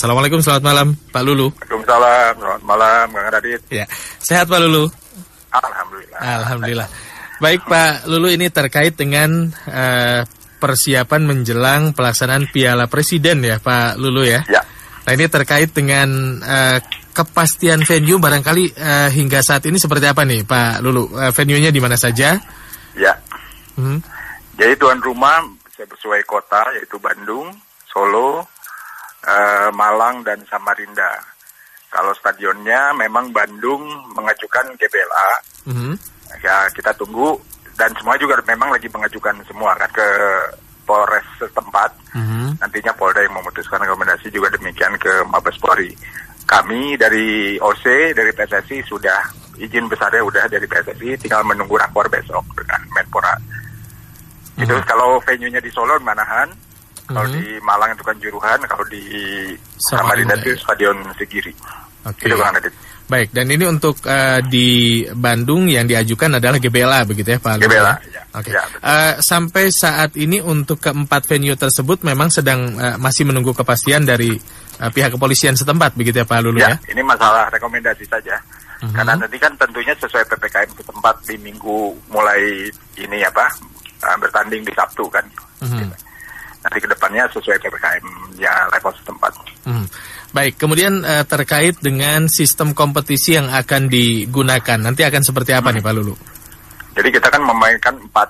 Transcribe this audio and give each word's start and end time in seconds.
Assalamualaikum, 0.00 0.40
selamat 0.40 0.64
malam 0.64 0.96
Pak 0.96 1.20
Lulu. 1.28 1.52
Waalaikumsalam, 1.60 2.32
selamat 2.40 2.62
malam 2.64 3.04
Kang 3.12 3.28
Radit. 3.36 3.60
Ya, 3.68 3.84
sehat 4.16 4.48
Pak 4.48 4.56
Lulu. 4.64 4.88
Alhamdulillah. 5.52 6.16
Alhamdulillah. 6.16 6.88
Baik 7.36 7.68
Pak 7.68 8.08
Lulu 8.08 8.32
ini 8.32 8.48
terkait 8.48 8.96
dengan 8.96 9.52
uh, 9.52 10.24
persiapan 10.56 11.20
menjelang 11.28 11.92
pelaksanaan 11.92 12.48
Piala 12.48 12.88
Presiden 12.88 13.44
ya 13.44 13.60
Pak 13.60 14.00
Lulu 14.00 14.24
ya. 14.24 14.40
Ya. 14.48 14.64
Nah 15.04 15.12
ini 15.12 15.28
terkait 15.28 15.68
dengan 15.76 16.08
uh, 16.48 16.80
kepastian 17.12 17.84
venue 17.84 18.16
barangkali 18.16 18.80
uh, 18.80 19.12
hingga 19.12 19.44
saat 19.44 19.68
ini 19.68 19.76
seperti 19.76 20.08
apa 20.08 20.24
nih 20.24 20.48
Pak 20.48 20.80
Lulu? 20.80 21.12
Uh, 21.12 21.28
venue-nya 21.28 21.68
di 21.68 21.80
mana 21.84 22.00
saja? 22.00 22.40
Ya. 22.96 23.20
Hmm. 23.76 24.00
Jadi 24.56 24.80
tuan 24.80 24.96
rumah 25.04 25.44
sesuai 25.76 26.24
kota 26.24 26.72
yaitu 26.72 26.96
Bandung, 26.96 27.52
Malang 29.80 30.20
dan 30.20 30.36
Samarinda. 30.44 31.16
Kalau 31.88 32.12
stadionnya 32.12 32.92
memang 32.92 33.32
Bandung 33.32 33.80
mengajukan 34.12 34.76
GBLA. 34.76 35.30
Hmm. 35.64 35.96
Ya 36.44 36.68
kita 36.76 36.92
tunggu 37.00 37.40
dan 37.80 37.88
semua 37.96 38.20
juga 38.20 38.36
memang 38.44 38.68
lagi 38.68 38.92
mengajukan 38.92 39.40
semua 39.48 39.72
kan 39.80 39.88
ke 39.88 40.08
Polres 40.84 41.24
setempat. 41.40 41.90
Hmm. 42.12 42.52
Nantinya 42.60 42.92
Polda 42.92 43.24
yang 43.24 43.34
memutuskan 43.40 43.80
rekomendasi 43.80 44.28
juga 44.28 44.52
demikian 44.52 44.92
ke 45.00 45.24
Mabes 45.32 45.56
Polri. 45.56 45.96
Kami 46.44 46.98
dari 47.00 47.56
OC 47.56 48.12
dari 48.12 48.30
PSSI 48.36 48.84
sudah 48.84 49.18
izin 49.60 49.86
besarnya 49.86 50.24
udah 50.24 50.44
dari 50.48 50.66
PSSI, 50.66 51.20
tinggal 51.20 51.44
menunggu 51.44 51.76
rakor 51.76 52.08
besok 52.08 52.42
dengan 52.56 52.80
Menpora. 52.96 53.34
Itu 54.56 54.74
Mhm. 54.76 54.84
kalau 54.88 55.20
venue-nya 55.22 55.60
di 55.60 55.70
Solo 55.70 55.96
Manahan, 56.00 56.48
kalau 57.10 57.28
Mhm. 57.28 57.34
di 57.36 57.44
Malang 57.66 57.90
itu 57.92 58.02
kan 58.06 58.16
Juruhan, 58.22 58.58
kalau 58.64 58.84
di 58.86 59.02
Samarinda, 59.76 60.34
itu 60.38 60.54
ya. 60.54 60.58
Stadion 60.62 60.96
Segiri. 61.18 61.52
Oke. 62.06 62.26
Itu 62.30 62.36
Bang. 62.38 62.54
Baik, 63.10 63.34
dan 63.34 63.50
ini 63.50 63.66
untuk 63.66 63.98
uh, 64.06 64.38
di 64.46 65.02
Bandung 65.10 65.66
yang 65.66 65.82
diajukan 65.82 66.38
adalah 66.38 66.62
GBLA 66.62 67.02
begitu 67.10 67.34
ya 67.34 67.38
Pak? 67.42 67.58
GBLA, 67.58 67.94
ya? 68.06 68.22
Oke. 68.38 68.54
Ya, 68.54 68.62
betul. 68.70 68.86
Uh, 68.86 69.14
sampai 69.18 69.64
saat 69.74 70.14
ini 70.14 70.38
untuk 70.38 70.78
keempat 70.78 71.26
venue 71.26 71.58
tersebut 71.58 72.06
memang 72.06 72.30
sedang 72.30 72.70
uh, 72.78 72.94
masih 73.02 73.26
menunggu 73.26 73.50
kepastian 73.50 74.06
dari 74.06 74.38
uh, 74.78 74.90
pihak 74.94 75.10
kepolisian 75.10 75.58
setempat 75.58 75.98
begitu 75.98 76.22
ya 76.22 76.26
Pak 76.30 76.38
Lulu 76.38 76.62
ya? 76.62 76.78
Ya, 76.78 76.94
ini 76.94 77.02
masalah 77.02 77.50
rekomendasi 77.50 78.06
saja. 78.06 78.38
Mhm. 78.78 78.94
Karena 78.94 79.12
nanti 79.18 79.36
kan 79.42 79.52
tentunya 79.58 79.92
sesuai 79.98 80.24
PPKM 80.30 80.70
setempat 80.78 81.14
di 81.26 81.34
minggu 81.42 81.90
mulai 82.14 82.70
ini 82.94 83.18
apa 83.26 83.50
uh, 84.06 84.16
bertanding 84.22 84.62
di 84.62 84.70
Sabtu 84.70 85.10
kan. 85.10 85.26
Mhm. 85.66 85.90
Nanti 86.60 86.78
ke 86.78 86.88
depannya 86.88 87.24
sesuai 87.32 87.56
PPKM 87.56 88.06
ya 88.36 88.52
level 88.68 88.92
setempat. 89.00 89.32
Hmm. 89.64 89.86
Baik, 90.30 90.60
kemudian 90.60 91.02
eh, 91.02 91.24
terkait 91.24 91.80
dengan 91.80 92.28
sistem 92.28 92.76
kompetisi 92.76 93.34
yang 93.34 93.48
akan 93.50 93.88
digunakan, 93.88 94.78
nanti 94.78 95.02
akan 95.02 95.24
seperti 95.24 95.56
apa 95.56 95.72
nih 95.72 95.82
Pak 95.82 95.94
Lulu? 95.96 96.14
Jadi 96.94 97.08
kita 97.10 97.32
kan 97.32 97.42
memainkan 97.42 97.94
empat 97.96 98.28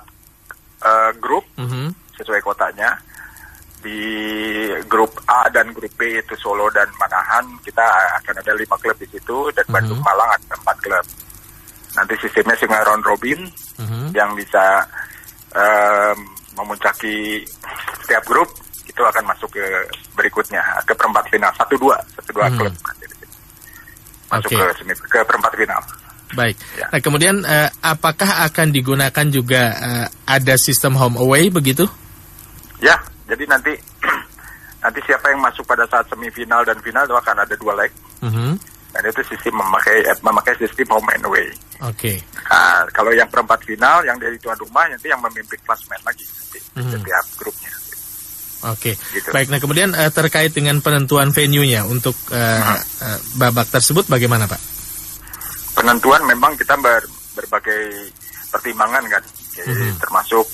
uh, 0.81 1.11
grup 1.19 1.43
Mhm. 1.59 1.91
sesuai 2.15 2.39
kotanya. 2.41 2.93
Di 3.81 3.97
grup 4.85 5.17
A 5.25 5.49
dan 5.49 5.73
grup 5.73 5.89
B 5.97 6.05
itu 6.13 6.37
Solo 6.37 6.69
dan 6.69 6.85
Manahan 6.95 7.41
kita 7.65 7.81
akan 8.21 8.37
ada 8.37 8.53
lima 8.53 8.77
klub 8.77 8.93
di 8.95 9.09
situ 9.09 9.49
dan 9.57 9.65
Mhm. 9.67 9.73
Bandung 9.73 10.01
Malang 10.01 10.29
ada 10.29 10.53
empat 10.55 10.77
klub. 10.79 11.05
Nanti 11.91 12.13
sistemnya 12.21 12.55
single 12.55 12.85
round 12.85 13.03
robin 13.03 13.39
Mhm. 13.81 14.13
yang 14.15 14.31
bisa 14.33 14.85
em, 15.51 16.15
memuncaki 16.55 17.43
setiap 18.11 18.27
grup 18.27 18.49
itu 18.83 18.99
akan 18.99 19.23
masuk 19.23 19.47
ke 19.55 19.63
berikutnya 20.19 20.59
ke 20.83 20.91
perempat 20.91 21.23
final 21.31 21.47
satu 21.55 21.79
dua 21.79 21.95
satu 22.11 22.35
dua 22.35 22.51
Hmm. 22.51 22.59
klub 22.59 22.73
masuk 24.27 24.51
Oke. 24.51 24.59
ke 24.59 24.67
semi 24.75 24.91
ke 24.95 25.19
perempat 25.23 25.51
final. 25.55 25.79
Baik. 26.31 26.55
Ya. 26.75 26.87
Nah, 26.91 26.99
kemudian 26.99 27.35
eh, 27.43 27.71
apakah 27.83 28.47
akan 28.51 28.67
digunakan 28.71 29.25
juga 29.31 29.63
eh, 29.75 30.07
ada 30.27 30.55
sistem 30.59 30.99
home 30.99 31.15
away 31.19 31.47
begitu? 31.47 31.87
Ya, 32.83 32.99
jadi 33.31 33.47
nanti 33.47 33.75
nanti 34.83 34.99
siapa 35.07 35.31
yang 35.31 35.39
masuk 35.39 35.63
pada 35.63 35.87
saat 35.87 36.07
semifinal 36.11 36.63
dan 36.67 36.75
final 36.83 37.07
itu 37.07 37.15
akan 37.15 37.35
ada 37.47 37.55
dua 37.55 37.79
leg 37.79 37.91
Mhm. 38.23 38.59
dan 38.91 39.03
itu 39.07 39.23
sistem 39.23 39.55
memakai 39.55 40.03
eh, 40.03 40.15
memakai 40.19 40.55
sistem 40.59 40.87
home 40.99 41.07
and 41.15 41.23
away. 41.23 41.47
Oke. 41.83 42.19
Nah, 42.47 42.83
kalau 42.91 43.11
yang 43.11 43.27
perempat 43.31 43.63
final 43.63 44.03
yang 44.03 44.19
dari 44.19 44.35
tuan 44.39 44.59
rumah 44.59 44.83
nanti 44.87 45.07
yang 45.07 45.19
memimpin 45.23 45.59
klasemen 45.63 45.99
lagi 46.03 46.23
nanti 46.27 46.59
Mhm. 46.75 46.91
setiap 46.95 47.25
grupnya. 47.39 47.71
Oke. 48.61 48.93
Gitu. 48.93 49.29
Baik. 49.33 49.49
Nah, 49.49 49.57
kemudian 49.57 49.89
eh, 49.93 50.13
terkait 50.13 50.53
dengan 50.53 50.77
penentuan 50.79 51.33
venue-nya 51.33 51.85
untuk 51.85 52.13
Mhm. 52.29 52.77
eh, 53.01 53.19
babak 53.35 53.67
tersebut 53.69 54.05
bagaimana, 54.05 54.45
Pak? 54.45 54.61
penentuan 55.71 56.19
memang 56.27 56.51
kita 56.59 56.75
ber, 56.77 56.99
berbagai 57.33 58.11
pertimbangan 58.51 59.07
kan, 59.07 59.23
Jadi, 59.51 59.71
Mhm. 59.71 59.99
termasuk 59.99 60.47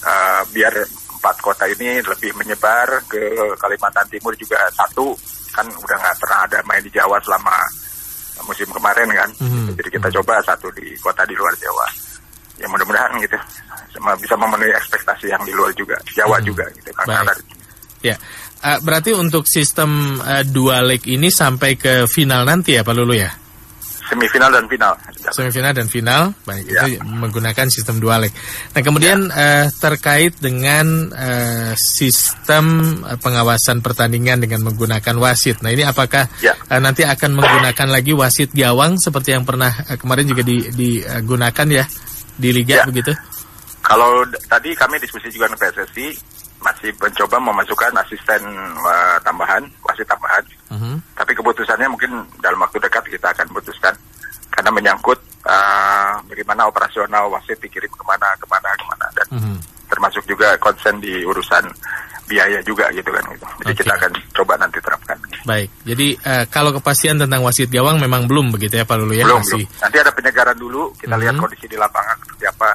uh, 0.00 0.40
biar 0.48 0.72
empat 1.12 1.36
kota 1.44 1.68
ini 1.68 2.00
lebih 2.00 2.32
menyebar 2.32 3.04
ke 3.04 3.20
Kalimantan 3.60 4.08
Timur 4.08 4.32
juga 4.32 4.56
satu 4.72 5.12
kan 5.52 5.68
udah 5.68 5.96
nggak 6.00 6.16
pernah 6.16 6.38
ada 6.48 6.58
main 6.64 6.80
di 6.80 6.88
Jawa 6.88 7.20
selama 7.20 7.52
musim 8.48 8.64
kemarin 8.72 9.04
kan, 9.12 9.28
Mhm. 9.44 9.76
jadi 9.76 9.88
kita 10.00 10.08
coba 10.20 10.40
satu 10.40 10.72
di 10.72 10.96
kota 11.04 11.20
di 11.28 11.36
luar 11.36 11.52
Jawa. 11.60 11.84
Ya 12.60 12.68
mudah-mudahan 12.68 13.16
gitu 13.18 13.36
sama 13.90 14.12
bisa 14.20 14.36
memenuhi 14.36 14.70
ekspektasi 14.70 15.32
yang 15.32 15.42
di 15.42 15.52
luar 15.56 15.72
juga, 15.74 15.96
Jawa 16.12 16.38
Mhm. 16.38 16.44
juga 16.44 16.64
gitu. 16.76 16.92
Baik. 16.92 17.08
Karena- 17.08 17.36
Ya. 18.00 18.16
Eh, 18.60 18.78
berarti 18.84 19.10
untuk 19.16 19.48
sistem 19.48 20.20
eh, 20.20 20.44
dua 20.44 20.84
leg 20.84 21.00
ini 21.08 21.32
sampai 21.32 21.74
ke 21.74 22.04
final 22.04 22.44
nanti 22.44 22.76
ya, 22.76 22.84
Pak 22.84 22.92
Lulu 22.94 23.16
ya? 23.16 23.32
semifinal 24.10 24.50
dan 24.50 24.66
final. 24.66 24.90
Semifinal 25.30 25.70
dan 25.70 25.86
final, 25.86 26.34
baik 26.42 26.66
Ya. 26.66 26.82
itu 26.82 26.98
menggunakan 26.98 27.70
sistem 27.70 28.02
dua 28.02 28.18
leg. 28.18 28.34
Nah 28.74 28.82
kemudian 28.82 29.30
eh, 29.30 29.70
terkait 29.78 30.34
dengan 30.42 31.14
eh, 31.14 31.72
sistem 31.78 32.66
pengawasan 33.22 33.78
pertandingan 33.78 34.42
dengan 34.42 34.66
menggunakan 34.66 35.14
wasit. 35.14 35.62
Nah 35.62 35.70
ini 35.70 35.86
apakah 35.86 36.26
Ya. 36.42 36.58
eh, 36.58 36.82
nanti 36.82 37.06
akan 37.06 37.38
menggunakan 37.38 37.86
lagi 37.86 38.10
wasit 38.10 38.50
gawang 38.50 38.98
seperti 38.98 39.30
yang 39.30 39.46
pernah 39.46 39.70
eh, 39.86 39.94
kemarin 39.94 40.26
juga 40.26 40.42
di- 40.42 40.66
digunakan 40.74 41.66
ya 41.70 41.86
di 42.40 42.50
liga 42.50 42.80
Ya. 42.80 42.84
begitu? 42.88 43.12
Kalau 43.80 44.24
tadi 44.48 44.72
kami 44.72 44.96
diskusi 44.96 45.28
juga 45.28 45.48
dengan 45.48 45.60
PSSI 45.60 46.06
masih 46.60 46.92
mencoba 47.00 47.36
memasukkan 47.40 47.92
asisten 47.96 48.42
uh, 48.80 49.16
tambahan, 49.24 49.64
wasit 49.80 50.04
tambahan. 50.04 50.44
Mhm. 50.68 51.00
Tapi 51.16 51.32
keputusannya 51.32 51.88
mungkin 51.88 52.12
dalam 52.40 52.60
waktu 52.60 52.76
dekat 52.76 53.04
kita 53.08 53.32
akan 53.32 53.48
putuskan 53.48 53.96
karena 54.52 54.68
menyangkut 54.68 55.16
uh, 55.48 56.20
bagaimana 56.28 56.68
operasional 56.68 57.32
wasit 57.32 57.56
dikirim 57.60 57.88
ke 57.88 58.04
mana, 58.04 58.28
ke 58.36 58.44
mana, 58.48 58.68
ke 58.76 58.84
mana 58.88 59.06
dan 59.16 59.26
Mhm. 59.32 59.56
termasuk 59.88 60.22
juga 60.28 60.52
konsen 60.60 61.00
di 61.00 61.24
urusan 61.24 61.64
biaya 62.28 62.60
juga 62.62 62.86
gitu 62.92 63.08
kan. 63.10 63.24
Gitu. 63.32 63.46
Jadi 63.64 63.72
Oke. 63.74 63.80
kita 63.82 63.92
akan 63.96 64.12
coba 64.36 64.54
nanti 64.60 64.78
terapkan. 64.84 65.18
Baik, 65.40 65.72
jadi 65.88 66.06
eh, 66.20 66.44
kalau 66.52 66.70
kepastian 66.72 67.16
tentang 67.16 67.40
wasit 67.40 67.72
gawang 67.72 67.96
memang 67.96 68.28
belum 68.28 68.52
begitu 68.52 68.76
ya 68.76 68.84
Pak 68.84 68.96
Lulu 69.00 69.16
ya? 69.16 69.24
belum 69.24 69.40
Masih. 69.40 69.64
belum. 69.64 69.80
Nanti 69.80 69.96
ada 69.96 70.12
penyegaran 70.12 70.56
dulu. 70.56 70.82
Kita 70.94 71.16
lihat 71.16 71.34
Mhm. 71.36 71.40
kondisi 71.40 71.64
di 71.64 71.76
lapangan 71.80 72.16
seperti 72.20 72.44
apa. 72.44 72.68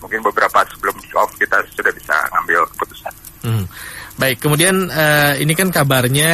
Mungkin 0.00 0.20
beberapa 0.24 0.58
sebelum 0.72 0.94
kick 0.96 1.12
off 1.12 1.30
kita 1.36 1.56
sudah 1.72 1.92
bisa 1.92 2.14
ngambil 2.32 2.60
keputusan. 2.72 3.12
Hmm. 3.44 3.64
Baik, 4.16 4.40
kemudian 4.40 4.88
eh, 4.88 5.44
ini 5.44 5.52
kan 5.52 5.68
kabarnya 5.68 6.30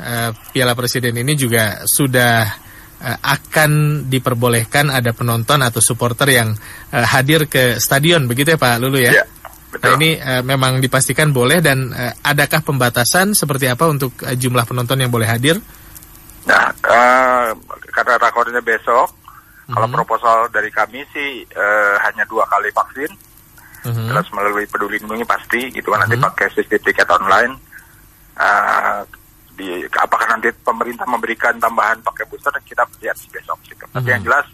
eh, 0.00 0.30
Piala 0.56 0.72
Presiden 0.72 1.16
ini 1.16 1.36
juga 1.36 1.84
sudah 1.84 2.64
akan 3.06 3.70
diperbolehkan 4.08 4.88
ada 4.88 5.12
penonton 5.12 5.60
atau 5.60 5.84
supporter 5.84 6.32
yang 6.32 6.56
hadir 6.88 7.44
ke 7.44 7.76
stadion, 7.76 8.24
begitu 8.24 8.56
ya 8.56 8.58
Pak 8.58 8.80
Lulu 8.80 8.96
ya? 8.96 9.12
Ya, 9.20 9.24
Nah 9.66 9.92
betul. 9.92 9.98
ini 9.98 10.10
eh, 10.16 10.42
memang 10.46 10.78
dipastikan 10.78 11.34
boleh 11.34 11.58
dan 11.58 11.90
eh, 11.92 12.14
adakah 12.22 12.62
pembatasan 12.62 13.34
seperti 13.34 13.66
apa 13.66 13.84
untuk 13.90 14.14
eh, 14.22 14.38
jumlah 14.38 14.62
penonton 14.64 15.02
yang 15.02 15.10
boleh 15.10 15.26
hadir? 15.26 15.58
Nah, 16.46 16.70
eh, 16.70 17.48
karena 17.90 18.14
rakornya 18.16 18.62
besok, 18.62 19.10
kalau 19.66 19.88
Mhm. 19.90 19.94
proposal 19.98 20.46
dari 20.54 20.70
kami 20.70 21.02
sih 21.10 21.42
eh, 21.42 21.94
hanya 22.06 22.22
dua 22.30 22.46
kali 22.46 22.70
vaksin, 22.70 23.10
Mhm. 23.90 24.06
terus 24.14 24.26
melalui 24.30 24.66
peduli 24.70 25.02
lindungi 25.02 25.26
pasti, 25.26 25.74
gitu 25.74 25.90
kan 25.90 26.06
nanti 26.06 26.14
Mhm. 26.16 26.24
pakai 26.24 26.46
sistem 26.54 26.80
tiket 26.86 27.08
online. 27.10 27.52
Eh, 28.38 29.00
di 29.56 29.68
apakah 29.88 30.36
nanti 30.36 30.52
pemerintah 30.62 31.08
memberikan 31.08 31.56
tambahan 31.56 31.96
pakai 32.04 32.28
booster 32.28 32.52
kita 32.62 32.84
lihat 33.00 33.16
sih 33.16 33.32
besok 33.32 33.56
gitu. 33.66 33.82
Tapi 33.88 34.04
Mhm. 34.06 34.14
yang 34.14 34.22
jelas 34.24 34.46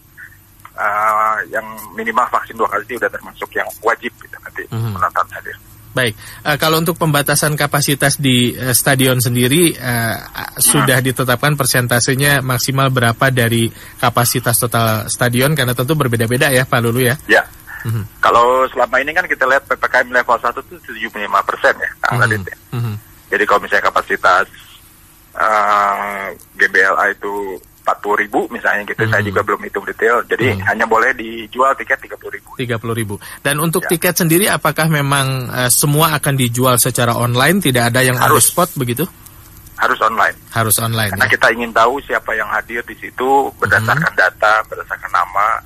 eh, 0.72 1.38
yang 1.52 1.66
minimal 1.92 2.24
vaksin 2.32 2.56
dua 2.56 2.64
kali 2.64 2.80
itu 2.88 2.96
udah 2.96 3.12
termasuk 3.12 3.52
yang 3.52 3.68
wajib 3.84 4.08
gitu 4.24 4.36
nanti 4.52 4.68
Mhm. 4.68 4.92
penonton 4.92 5.26
hadir. 5.32 5.56
Baik, 5.92 6.14
Eh, 6.42 6.56
kalau 6.56 6.80
untuk 6.80 6.96
pembatasan 6.96 7.52
kapasitas 7.52 8.16
di 8.16 8.56
eh, 8.56 8.72
stadion 8.72 9.20
sendiri 9.20 9.76
a- 9.76 10.56
sudah 10.56 11.00
ditetapkan 11.00 11.52
persentasenya 11.52 12.40
maksimal 12.40 12.88
berapa 12.88 13.28
dari 13.28 13.68
kapasitas 14.00 14.56
total 14.56 15.08
stadion 15.08 15.52
karena 15.52 15.76
tentu 15.76 15.92
berbeda-beda 15.92 16.48
ya 16.48 16.64
Pak 16.64 16.80
Lulu 16.80 17.00
ya. 17.04 17.16
Ya. 17.28 17.44
Mhm. 17.84 18.24
Kalau 18.24 18.64
selama 18.72 19.04
ini 19.04 19.12
kan 19.12 19.28
kita 19.28 19.44
lihat 19.44 19.68
PPKM 19.68 20.08
level 20.16 20.38
1 20.40 20.64
itu 20.64 20.80
75 20.80 21.44
persen 21.44 21.76
ya, 21.76 21.90
Kang 22.00 22.16
Mhm. 22.16 22.22
Radit 22.24 22.42
ya. 22.48 22.56
Mhm. 22.72 22.94
Jadi 23.32 23.44
kalau 23.44 23.60
misalnya 23.60 23.84
kapasitas 23.84 24.46
eh, 25.32 26.26
GBLA 26.56 27.04
itu 27.12 27.60
40 27.82 28.16
ribu 28.16 28.48
misalnya 28.48 28.86
gitu. 28.86 29.04
Saya 29.08 29.20
Hmm. 29.20 29.28
juga 29.28 29.40
belum 29.42 29.60
hitung 29.60 29.84
detail. 29.84 30.24
Jadi 30.24 30.56
Hmm. 30.56 30.60
hanya 30.68 30.86
boleh 30.86 31.12
dijual 31.12 31.74
tiket 31.74 31.98
30 32.00 32.32
ribu. 32.32 32.41
30 32.54 32.92
ribu. 32.92 33.16
Dan 33.40 33.58
untuk 33.58 33.86
Ya. 33.86 33.96
tiket 33.96 34.14
sendiri 34.16 34.46
apakah 34.46 34.86
memang 34.86 35.48
eh, 35.48 35.70
semua 35.70 36.16
akan 36.16 36.34
dijual 36.34 36.76
secara 36.76 37.14
online? 37.14 37.58
Tidak 37.58 37.82
ada 37.82 38.00
yang 38.00 38.16
Harus. 38.16 38.50
spot 38.50 38.74
begitu? 38.74 39.04
Harus 39.76 39.98
online. 39.98 40.36
Harus 40.54 40.78
online 40.78 41.10
Karena 41.10 41.26
ya? 41.26 41.32
kita 41.32 41.46
ingin 41.50 41.70
tahu 41.74 41.98
siapa 42.00 42.30
yang 42.32 42.46
hadir 42.48 42.86
di 42.86 42.94
situ 42.94 43.50
berdasarkan 43.58 44.14
data, 44.14 44.62
berdasarkan 44.66 45.10
nama. 45.10 45.58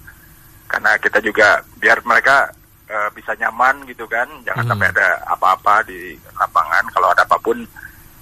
Karena 0.66 0.96
kita 0.96 1.20
juga 1.20 1.60
biar 1.76 2.00
mereka 2.02 2.48
eh, 2.86 3.10
bisa 3.12 3.34
nyaman 3.34 3.82
gitu 3.84 4.06
kan, 4.06 4.30
jangan 4.46 4.62
Mhm. 4.62 4.70
sampai 4.70 4.86
ada 4.94 5.08
apa-apa 5.26 5.82
di 5.84 6.14
lapangan. 6.32 6.86
Kalau 6.94 7.10
ada 7.10 7.26
apa 7.26 7.34
pun, 7.36 7.58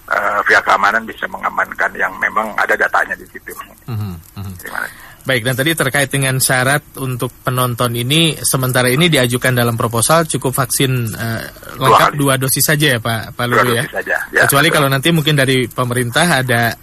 eh, 0.08 0.40
pihak 0.42 0.64
keamanan 0.64 1.04
bisa 1.04 1.28
mengamankan 1.28 1.92
yang 1.92 2.08
memang 2.16 2.48
ada 2.56 2.72
datanya 2.72 3.12
di 3.12 3.28
situ. 3.28 3.52
Mhm, 3.84 4.16
mhm. 4.40 4.52
Terima 4.56 4.80
kasih. 4.80 5.13
Baik, 5.24 5.40
dan 5.40 5.56
tadi 5.56 5.72
terkait 5.72 6.06
dengan 6.06 6.36
syarat 6.36 6.84
untuk 7.00 7.32
penonton 7.40 7.88
ini, 7.92 8.36
sementara 8.38 8.92
ini 8.92 9.08
diajukan 9.08 9.50
dalam 9.50 9.72
proposal 9.72 10.28
cukup 10.28 10.52
vaksin 10.52 10.92
eh, 11.08 11.42
lengkap 11.74 12.12
kali. 12.12 12.20
dua 12.20 12.36
dosis 12.36 12.60
saja 12.60 12.92
ya 12.92 12.98
Pak 13.00 13.32
Pak 13.32 13.44
Dua 13.48 13.64
Lulu 13.64 13.72
ya? 13.72 13.84
saja. 13.88 14.16
Ya, 14.28 14.44
Kecuali 14.44 14.68
kalau 14.68 14.92
nanti 14.92 15.08
mungkin 15.10 15.32
dari 15.32 15.64
pemerintah 15.64 16.44
ada 16.44 16.76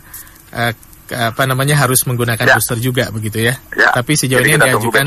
ke- 1.06 1.14
apa 1.14 1.44
namanya 1.46 1.76
harus 1.78 2.02
menggunakan 2.04 2.42
Ya. 2.42 2.56
booster 2.58 2.80
juga 2.80 3.14
begitu 3.14 3.46
ya? 3.46 3.54
Ya, 3.78 3.94
Tapi 3.94 4.16
sejauh 4.16 4.40
jadi 4.40 4.58
ini 4.58 4.64
diajukan. 4.74 5.06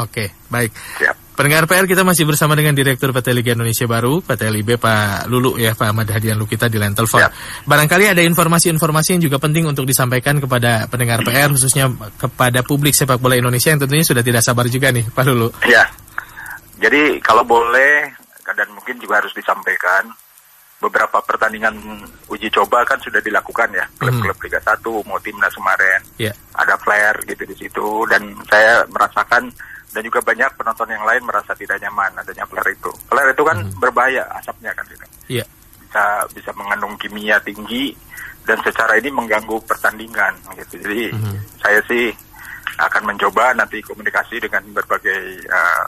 Oke, 0.00 0.32
baik. 0.48 0.72
Siap. 0.96 1.16
Pendengar 1.34 1.66
PR 1.66 1.90
kita 1.90 2.06
masih 2.06 2.30
bersama 2.30 2.54
dengan 2.54 2.78
Direktur 2.78 3.10
PT 3.10 3.34
Liga 3.34 3.58
Indonesia 3.58 3.90
Baru, 3.90 4.22
PT 4.22 4.54
LIB 4.54 4.78
Pak 4.78 5.26
Lulu 5.26 5.58
ya, 5.58 5.74
Pak 5.74 5.90
Ahmad 5.90 6.06
Hadian 6.06 6.38
Lukita 6.38 6.70
di 6.70 6.78
line 6.78 6.94
telepon. 6.94 7.26
Siap. 7.26 7.66
Barangkali 7.66 8.06
ada 8.06 8.22
informasi-informasi 8.22 9.18
yang 9.18 9.22
juga 9.26 9.42
penting 9.42 9.66
untuk 9.66 9.82
disampaikan 9.82 10.38
kepada 10.38 10.86
pendengar 10.86 11.26
PR, 11.26 11.50
khususnya 11.50 11.90
kepada 12.14 12.62
publik 12.62 12.94
sepak 12.94 13.18
bola 13.18 13.34
Indonesia 13.34 13.74
yang 13.74 13.82
tentunya 13.82 14.06
sudah 14.06 14.22
tidak 14.22 14.46
sabar 14.46 14.70
juga 14.70 14.94
nih, 14.94 15.10
Pak 15.10 15.24
Lulu. 15.26 15.50
Ya. 15.66 15.90
Jadi 16.78 17.18
kalau 17.18 17.42
boleh 17.42 18.14
dan 18.54 18.70
mungkin 18.70 18.94
juga 19.02 19.18
harus 19.18 19.34
disampaikan 19.34 20.14
beberapa 20.84 21.18
pertandingan 21.24 21.72
uji 22.28 22.52
coba 22.52 22.84
kan 22.84 23.00
sudah 23.00 23.20
dilakukan 23.24 23.72
ya. 23.72 23.84
Klub-klub 23.96 24.36
Liga 24.44 24.60
1 24.60 24.84
mau 25.08 25.18
timnas 25.24 25.54
kemarin. 25.56 26.00
Ya, 26.20 26.32
ada 26.52 26.76
flare 26.76 27.18
gitu 27.24 27.42
di 27.48 27.56
situ. 27.56 27.86
Dan 28.10 28.36
saya 28.52 28.84
merasakan 28.92 29.48
dan 29.94 30.02
juga 30.04 30.20
banyak 30.20 30.50
penonton 30.58 30.90
yang 30.90 31.04
lain 31.06 31.22
merasa 31.24 31.54
tidak 31.56 31.80
nyaman 31.80 32.12
adanya 32.20 32.44
flare 32.44 32.70
itu. 32.74 32.90
Flare 33.08 33.30
itu 33.32 33.42
kan 33.46 33.58
berbahaya 33.80 34.22
asapnya 34.36 34.74
kan 34.76 34.84
gitu. 34.92 35.06
Ya, 35.40 35.44
bisa 35.80 36.04
bisa 36.34 36.50
mengandung 36.52 36.92
kimia 37.00 37.40
tinggi 37.40 37.94
dan 38.44 38.60
secara 38.60 39.00
ini 39.00 39.08
mengganggu 39.08 39.56
pertandingan 39.64 40.36
gitu. 40.60 40.76
Jadi 40.84 41.14
Mhm. 41.16 41.36
saya 41.62 41.80
sih 41.88 42.12
akan 42.74 43.14
mencoba 43.14 43.54
nanti 43.54 43.78
komunikasi 43.80 44.42
dengan 44.42 44.66
berbagai 44.74 45.46
uh, 45.46 45.86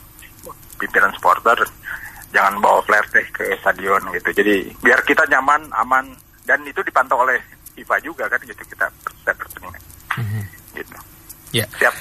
pimpinan 0.79 1.11
supporter 1.19 1.59
jangan 2.37 2.61
bawa 2.61 2.85
flare 2.85 3.09
teh 3.09 3.25
ke 3.33 3.57
stadion 3.57 4.05
gitu. 4.13 4.29
Jadi 4.31 4.69
biar 4.79 5.01
kita 5.01 5.25
nyaman, 5.27 5.73
aman 5.73 6.05
dan 6.45 6.61
itu 6.63 6.85
dipantau 6.85 7.25
oleh 7.25 7.41
FIFA 7.73 7.97
juga 8.05 8.29
kan 8.29 8.41
gitu 8.45 8.61
kita 8.63 8.87
setiap 9.25 9.37
pertandingan 9.41 9.81
Mhm. 10.17 10.41
gitu. 10.77 10.97
ya. 11.53 11.65
Siap. 11.81 11.95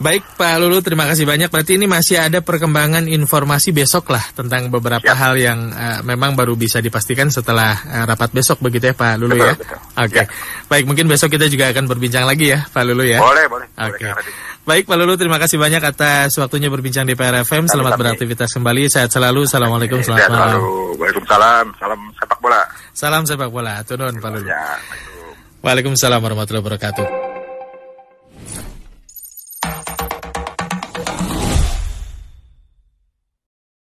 Baik 0.00 0.24
Pak 0.32 0.56
Lulu, 0.56 0.80
terima 0.80 1.04
kasih 1.04 1.28
banyak. 1.28 1.52
Berarti 1.52 1.76
ini 1.76 1.84
masih 1.84 2.16
ada 2.16 2.40
perkembangan 2.40 3.04
informasi 3.04 3.68
besok 3.68 4.08
lah 4.08 4.24
tentang 4.32 4.72
beberapa 4.72 5.04
Siap. 5.04 5.18
hal 5.18 5.34
yang 5.36 5.68
eh, 5.68 6.00
memang 6.00 6.32
baru 6.32 6.56
bisa 6.56 6.80
dipastikan 6.80 7.28
setelah 7.28 7.76
eh, 7.84 8.04
rapat 8.08 8.32
besok 8.32 8.64
begitu 8.64 8.88
ya 8.88 8.94
Pak 8.96 9.20
Lulu 9.20 9.36
Betul, 9.36 9.44
ya. 9.44 9.54
Oke. 10.00 10.16
Ya. 10.16 10.24
Baik, 10.72 10.84
mungkin 10.88 11.04
besok 11.04 11.28
kita 11.28 11.52
juga 11.52 11.68
akan 11.68 11.84
berbincang 11.84 12.24
lagi 12.24 12.48
ya 12.48 12.64
Pak 12.64 12.80
Lulu 12.80 13.04
ya. 13.04 13.20
Boleh, 13.20 13.44
boleh. 13.44 13.66
Oke. 13.76 14.08
Radit. 14.08 14.34
Baik 14.70 14.86
Pak 14.86 15.02
Lulu, 15.02 15.18
terima 15.18 15.42
kasih 15.42 15.58
banyak 15.58 15.82
atas 15.82 16.30
waktunya 16.38 16.70
berbincang 16.70 17.02
di 17.02 17.18
PRFM. 17.18 17.66
Selamat 17.66 17.98
beraktivitas 17.98 18.54
kembali. 18.54 18.86
Sehat 18.86 19.10
selalu. 19.10 19.42
Assalamualaikum. 19.42 19.98
Sehat 19.98 20.30
Selamat 20.30 20.30
malam. 20.30 20.62
selalu. 20.62 20.94
Waalaikumsalam. 20.94 21.64
Salam 21.74 22.00
sepak 22.14 22.38
bola. 22.38 22.60
Salam 22.94 23.22
sepak 23.26 23.50
bola. 23.50 23.74
Turun 23.82 24.14
Pak 24.22 24.30
Lulu. 24.30 24.46
Ya. 24.46 24.78
Waalaikumsalam 25.66 26.22
warahmatullahi 26.22 26.62
wabarakatuh. 26.62 27.29